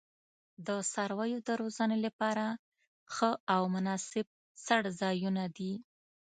[0.67, 2.45] د څارویو د روزنې لپاره
[3.13, 4.25] ښه او مناسب
[4.67, 5.73] څړځایونه دي.